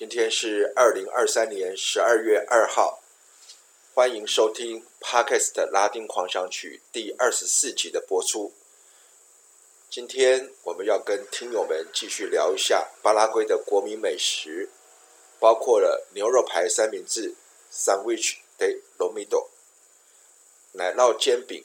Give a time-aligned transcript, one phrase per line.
[0.00, 3.02] 今天是二零二三年十二月二号，
[3.92, 8.54] 欢迎收听 Podcast 拉丁狂想曲第二十四集的播出。
[9.90, 14.70] 今天我们要跟听友们继续聊一下巴拉圭的国民美食，
[15.38, 17.34] 包括了牛肉排三明治
[17.70, 19.50] （Sandwich de l o m i d o、
[20.72, 21.62] 奶酪煎饼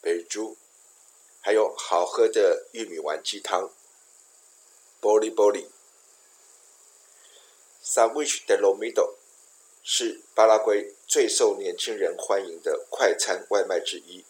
[0.00, 0.56] b e j u
[1.42, 3.70] 还有好喝的玉米丸鸡汤
[5.02, 5.66] （Boli Boli）。
[7.84, 9.16] Sandwich de Lomito
[9.82, 14.24] 是巴拉圭最受年轻人欢迎的快餐外卖之一，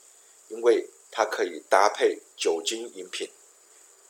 [0.48, 3.30] 因为它可以搭配酒精饮品，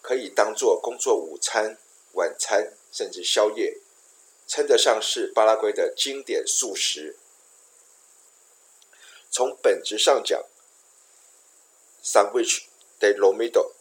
[0.01, 1.77] 可以当做工作午餐、
[2.13, 3.77] 晚餐，甚至宵夜，
[4.49, 7.19] 称得上是巴拉圭的经典素食。
[9.31, 10.43] 从本质上讲
[12.03, 12.63] ，Sandwich
[12.99, 13.73] de Lomito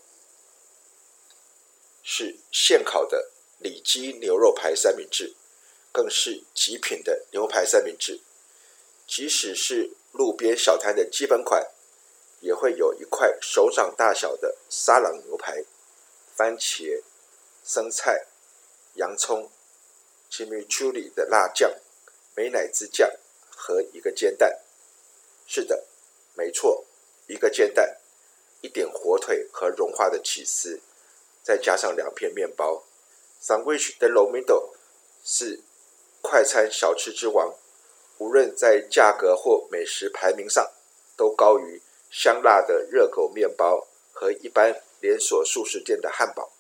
[2.04, 5.36] 是现烤的里脊牛肉排三明治，
[5.94, 8.20] 更是极品的牛排三明治。
[9.08, 11.72] 即使是路边小摊的基本款。
[12.44, 15.64] 也会有一块手掌大小的沙朗牛排、
[16.36, 17.02] 番茄、
[17.64, 18.26] 生菜、
[18.96, 19.50] 洋葱、
[20.30, 21.74] c h i m i c h u l i 的辣酱、
[22.36, 23.10] 美乃滋酱
[23.50, 24.60] 和一个煎蛋。
[25.48, 25.86] 是的，
[26.34, 26.86] 没错，
[27.28, 27.98] 一个煎蛋，
[28.60, 30.82] 一点火腿和融化的起司，
[31.42, 32.84] 再加上两片面包。
[33.42, 34.74] Sandwich de Lomito
[35.24, 35.62] 是
[36.24, 37.54] 快餐小吃之王，
[38.18, 40.72] 无论在价格或美食排名上，
[41.16, 41.82] 都高于。
[42.10, 46.52] 香辣的热狗面包和一般连锁素食店的汉堡。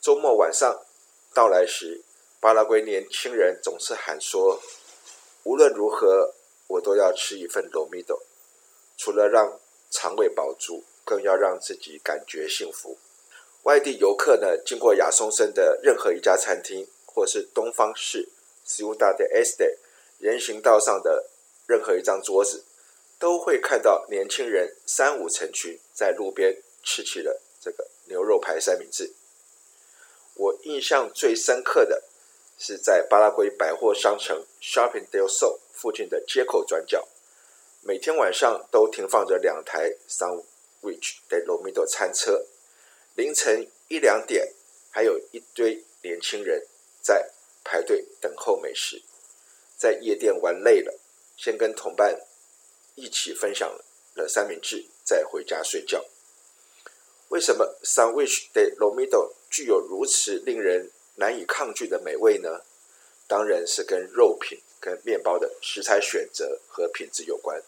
[0.00, 0.86] 周末晚上
[1.34, 2.04] 到来时，
[2.38, 4.62] 巴拉圭年轻人总是喊说
[5.42, 6.32] ：“无论如何，
[6.68, 8.20] 我都要吃一份 Lomito，
[8.96, 9.58] 除了让
[9.90, 12.98] 肠胃饱足，更要让自己感觉幸福。”
[13.64, 18.28] 外地游客呢，经过亚松森的任何一家餐厅，或是东方市
[18.66, 19.78] Ciudad del Este
[20.18, 21.28] 人行道上的
[21.66, 22.64] 任何一张桌子。
[23.18, 29.14] 都会看到年轻人三五成群在路边吃起了这个牛肉排三明治。
[30.34, 32.04] 我印象最深刻的
[32.58, 37.08] 是在巴拉圭百货商城 Shopping del Sol 附近的街口转角，
[37.80, 42.44] 每天晚上都停放着两台 Sandwich de Lomito 餐车。
[43.14, 44.52] 凌晨一两点，
[44.90, 46.66] 还有一堆年轻人
[47.00, 47.30] 在
[47.66, 49.02] 排队等候美食。
[49.76, 50.98] 在夜店玩累了，
[51.36, 52.18] 先跟同伴。
[52.94, 53.68] 一起分享
[54.14, 56.02] 了三明治，再回家睡觉。
[57.28, 62.62] 为什么 Sandwich de Lomito 具有如此令人难以抗拒的美味呢？
[63.28, 67.60] 当然是跟肉品、跟面包的食材选择和品质有关。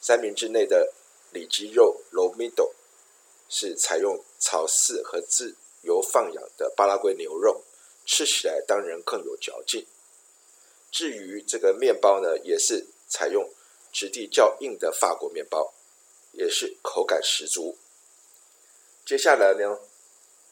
[0.00, 0.92] 三明治内的
[1.32, 2.72] 里脊肉 Lomito
[3.48, 7.64] 是采用草饲和自由放养的巴拉圭牛肉，
[8.04, 9.86] 吃起来当然更有嚼劲。
[10.90, 13.50] 至于这个面包呢，也是采用。
[13.94, 15.74] 质地较硬的法国面包，
[16.32, 17.76] 也是口感十足。
[19.04, 19.80] 接下来呢，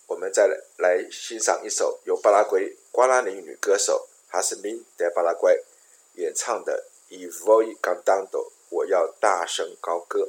[0.09, 5.63] 我们再来来欣赏一首由巴拉圭瓜拉尼女歌手 Jasmine de Paraguay
[6.17, 10.29] 演唱的《E Voy Cantando》，我要大声高歌。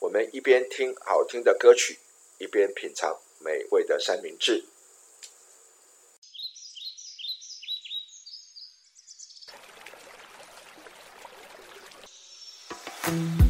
[0.00, 2.00] 我们一边听好听的歌曲，
[2.38, 4.64] 一边品尝美味的三明治。
[13.12, 13.41] Bye.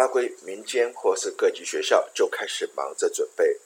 [0.00, 3.60] 巴拉圭民间或是各级学校就开始忙着准备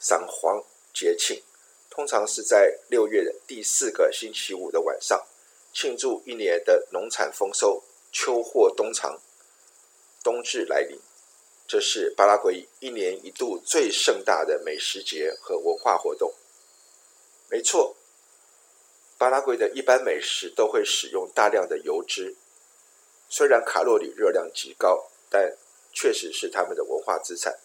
[0.00, 0.64] 赏黄
[0.94, 1.42] 节庆，
[1.90, 5.26] 通常是在六月的第四个星期五的晚上，
[5.74, 9.20] 庆祝一年的农产丰收、秋货冬藏、
[10.22, 10.98] 冬至来临。
[11.68, 16.32] 这是巴拉圭一年一度最盛大的美食节和文化活动。
[17.50, 17.94] 没错，
[19.18, 22.36] 巴拉圭的一般美食都会使用大量的油脂。
[23.28, 25.54] 虽然卡路里热量极高，但
[25.94, 27.58] 确实是他们的文化资产。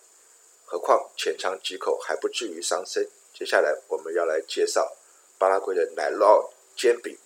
[0.66, 3.10] 何况浅尝几口还不至于伤身。
[3.34, 4.96] 接下来我们要来介绍
[5.38, 7.18] 巴拉圭的奶酪煎饼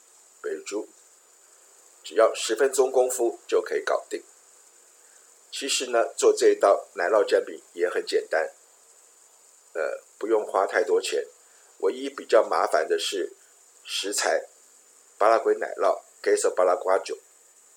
[0.41, 0.87] 北猪
[2.03, 4.23] 只要十分钟功夫就可以搞定。
[5.51, 8.51] 其实呢，做这一道奶酪煎饼也很简单，
[9.73, 11.25] 呃，不用花太多钱。
[11.79, 13.33] 唯一比较麻烦的是
[13.83, 14.45] 食材，
[15.17, 17.17] 巴拉圭奶酪，queso paraguayo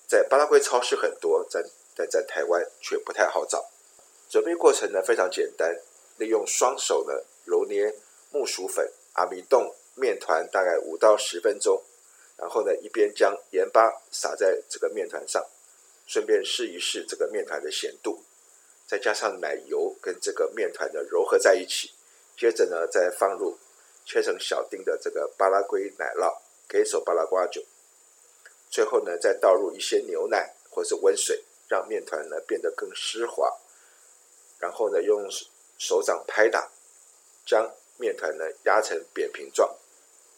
[0.07, 1.65] 在巴拉圭超市很多，在
[1.97, 3.69] 但在台湾却不太好找。
[4.29, 5.75] 准备过程呢非常简单，
[6.19, 7.15] 利用双手呢
[7.45, 7.93] 揉捏
[8.31, 11.83] 木薯粉、阿米冻面团大概五到十分钟，
[12.37, 15.45] 然后呢一边将盐巴撒在这个面团上，
[16.07, 18.23] 顺便试一试这个面团的咸度，
[18.87, 21.93] 再加上奶油跟这个面团的揉合在一起，
[22.37, 23.57] 接着呢再放入
[24.05, 26.37] 切成小丁的这个巴拉圭奶酪
[26.69, 27.65] ，queso paraguayo
[28.69, 33.53] 最后呢，再倒入一些牛奶或是温水，让面团呢变得更湿滑。
[34.59, 35.29] 然后呢，用
[35.79, 36.71] 手掌拍打，
[37.45, 39.77] 将面团呢压成扁平状，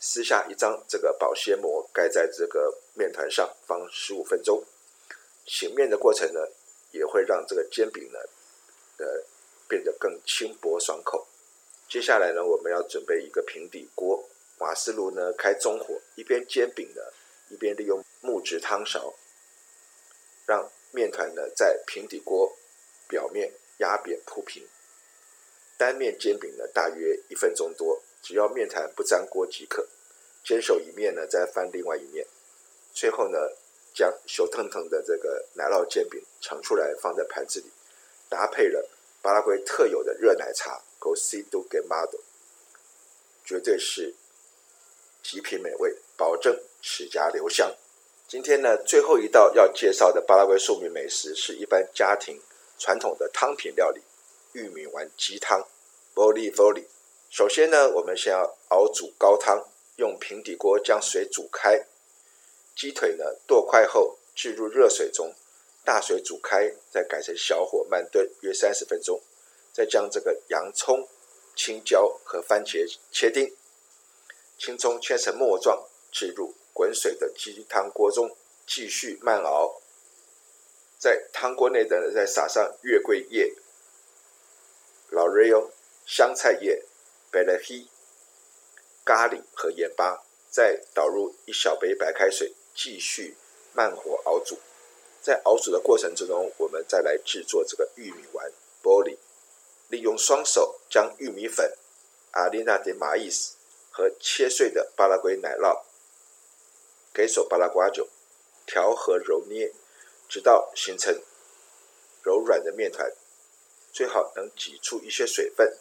[0.01, 4.65] 撕下一张这个保鲜膜盖在这个面团上，放十五分钟。
[5.47, 6.41] 醒面的过程呢，
[6.91, 8.19] 也会让这个煎饼呢，
[8.99, 9.25] 呃，
[9.69, 11.27] 变得更轻薄爽口。
[11.89, 17.01] 接下来呢，我们要准备一个平底锅，瓦斯炉呢开中火，一边煎饼呢，
[17.49, 19.15] 一边利用木质汤勺，
[20.45, 22.57] 让面团呢在平底锅
[23.09, 24.67] 表面压扁铺平。
[25.77, 29.87] 单面煎饼呢大约一分钟多，只要面团不粘锅即可。
[30.45, 32.27] 煎熟一面呢，再翻另外一面。
[32.93, 33.39] 最后呢，
[33.95, 37.67] 将熟腾腾的这个奶酪煎饼盛出来，放在盘子里，
[38.29, 38.89] 搭配了
[39.21, 42.21] 巴拉圭特有的热奶茶 Cocido Queimado，
[43.45, 44.15] 绝对是
[45.23, 46.59] 极品美味，保证。
[46.81, 47.75] 齿颊留香。
[48.29, 52.39] 今天呢，最后一道要介绍的巴拉圭庶民美食，是一般家庭
[52.79, 54.03] 传统的汤品料理——
[54.53, 55.67] 玉米丸鸡汤
[56.15, 56.85] （Boli Boli）。
[57.31, 59.67] 首先呢，我们先要熬煮高汤，
[59.97, 61.87] 用平底锅将水煮开。
[62.77, 65.35] 鸡腿呢剁块后，置入热水中，
[65.83, 69.23] 大水煮开，再改成小火慢炖约三十分钟。
[69.73, 71.09] 再将这个洋葱、
[71.57, 73.57] 青椒和番茄切丁，
[74.59, 79.83] 青葱切成末状，置入滚水的鸡汤锅中，继续慢熬。
[80.97, 83.53] 在汤锅内的再撒上月桂叶、
[85.09, 85.73] 老瑞欧、
[86.07, 86.85] 香菜叶、
[87.33, 87.89] 贝乐希、
[89.05, 92.55] 咖喱和盐巴，再倒入一小杯白开水。
[92.77, 93.37] 继续
[93.73, 94.57] 慢火熬煮，
[95.21, 98.53] 在熬煮的过程之中，我们再来制作这个玉米丸
[98.85, 99.19] 玻璃。
[99.89, 101.77] 利用双手将玉米粉、
[102.31, 103.57] 阿里纳迪马伊斯
[103.91, 105.83] 和切碎的巴拉圭奶酪
[107.19, 108.09] 给手巴拉瓜酒
[108.65, 109.73] 调和揉捏，
[110.29, 111.21] 直到形成
[112.23, 113.13] 柔软的面团，
[113.93, 115.77] 最好能挤出一些水分。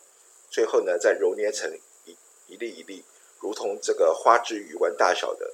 [0.50, 2.18] 最后呢，再揉捏成一
[2.48, 3.06] 一粒一粒，
[3.40, 5.54] 如同这个花枝鱼丸大小的。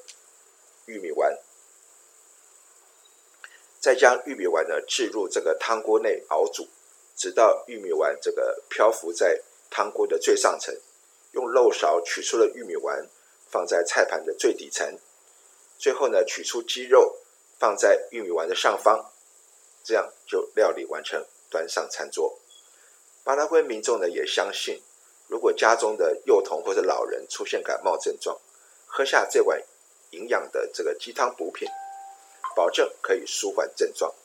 [0.86, 1.38] 玉米丸，
[3.82, 6.70] 再将玉米丸呢置入这个汤锅内熬煮，
[7.18, 10.74] 直到玉米丸这个漂浮在汤锅的最上层。
[11.32, 13.10] 用漏勺取出了玉米丸，
[13.50, 14.98] 放在菜盘的最底层。
[15.84, 17.18] 最后呢，取出鸡肉
[17.60, 19.12] 放在玉米丸的上方，
[19.84, 22.40] 这样就料理完成，端上餐桌。
[23.26, 24.82] 巴拉圭民众呢也相信，
[25.28, 28.40] 如果家中的幼童或者老人出现感冒症状，
[28.86, 29.62] 喝下这碗。
[30.12, 31.68] 营养的这个鸡汤补品，
[32.56, 34.16] 保证可以舒缓症状。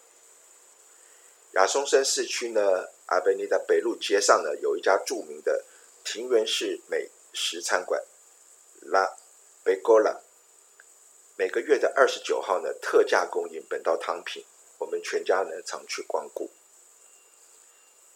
[1.54, 2.60] 亚松森市区呢，
[3.06, 5.64] 阿贝尼达北路街上呢，有一家著名的
[6.04, 8.00] 庭园式美食餐馆
[8.82, 9.16] 拉
[9.64, 10.20] 贝戈拉，
[11.40, 14.44] 每个月的二十九号呢，特价供应本道汤品，
[14.78, 16.50] 我们全家呢常去光顾。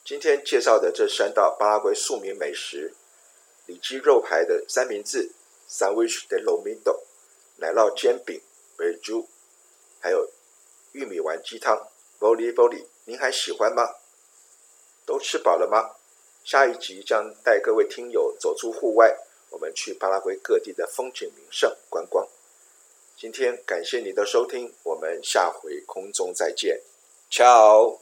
[0.05, 2.93] 今天介绍的这三道巴拉圭庶民美食：
[3.67, 5.31] 里脊肉排的三明治
[5.71, 7.05] （Sandwich de l o m i d o。
[7.59, 8.43] 奶酪煎饼、
[8.77, 9.29] b e j u，
[10.01, 10.29] 还有
[10.91, 11.77] 玉米丸鸡汤、
[12.19, 13.89] 玻璃玻璃，您还喜欢吗？
[15.07, 15.95] 都吃饱了吗？
[16.43, 19.17] 下一集将带各位听友走出户外，
[19.51, 22.27] 我们去巴拉圭各地的风景名胜观光。
[23.17, 26.81] 今天感谢你的收听，我们下回空中再见
[27.31, 28.02] 巧。